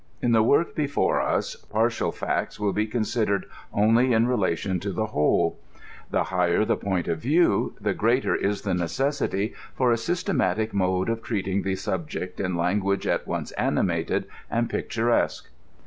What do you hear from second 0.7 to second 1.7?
before us,